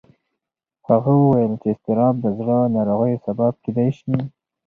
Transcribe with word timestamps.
هغه 0.87 1.11
وویل 1.21 1.53
چې 1.61 1.67
اضطراب 1.73 2.15
د 2.21 2.25
زړه 2.39 2.57
ناروغیو 2.75 3.23
سبب 3.27 3.53
کېدی 3.63 3.89
شي. 3.97 4.13